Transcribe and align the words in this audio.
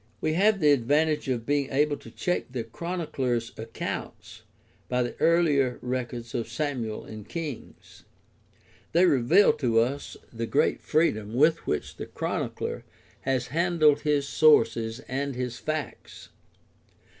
We 0.19 0.33
have 0.33 0.59
the 0.59 0.71
advantage 0.71 1.27
of 1.29 1.45
being 1.45 1.69
able 1.69 1.95
to 1.97 2.09
check 2.09 2.51
the 2.51 2.63
Chron 2.63 3.05
icler's 3.05 3.51
accounts 3.55 4.41
by 4.89 5.03
the 5.03 5.15
earlier 5.19 5.77
records 5.83 6.33
of 6.33 6.47
Samuel 6.47 7.03
and 7.03 7.29
Kings; 7.29 8.03
they 8.93 9.05
reveal 9.05 9.53
to 9.57 9.79
us 9.79 10.17
the 10.33 10.47
great 10.47 10.81
freedom 10.81 11.35
with 11.35 11.67
which 11.67 11.97
the 11.97 12.07
Chronicler 12.07 12.83
has 13.29 13.49
handled 13.49 13.99
his 13.99 14.27
sources 14.27 15.01
and 15.01 15.35
his 15.35 15.59
facts. 15.59 16.29